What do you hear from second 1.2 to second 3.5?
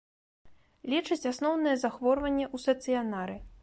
асноўнае захворванне ў стацыянары.